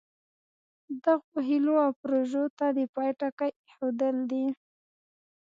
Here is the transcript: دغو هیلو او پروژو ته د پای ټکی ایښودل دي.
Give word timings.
دغو 1.03 1.35
هیلو 1.49 1.73
او 1.85 1.91
پروژو 2.01 2.43
ته 2.57 2.65
د 2.77 2.79
پای 2.95 3.09
ټکی 3.19 3.51
ایښودل 3.65 4.15
دي. 4.31 4.45